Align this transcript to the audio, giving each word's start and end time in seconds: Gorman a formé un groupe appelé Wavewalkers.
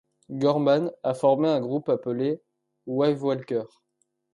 Gorman 0.31 0.87
a 1.03 1.13
formé 1.13 1.47
un 1.51 1.59
groupe 1.61 1.87
appelé 1.87 2.41
Wavewalkers. 2.87 3.83